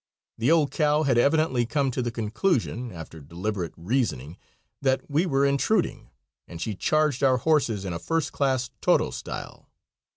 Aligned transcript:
The 0.39 0.49
old 0.51 0.71
cow 0.71 1.03
had 1.03 1.19
evidently 1.19 1.67
come 1.67 1.91
to 1.91 2.01
the 2.01 2.09
conclusion, 2.09 2.91
after 2.91 3.19
deliberate 3.21 3.73
reasoning, 3.77 4.39
that 4.81 5.07
we 5.07 5.27
were 5.27 5.45
intruding, 5.45 6.09
and 6.47 6.59
she 6.59 6.73
charged 6.73 7.21
our 7.21 7.37
horses 7.37 7.85
in 7.85 7.93
a 7.93 7.99
first 7.99 8.31
class 8.31 8.71
"toro" 8.81 9.11
style. 9.11 9.69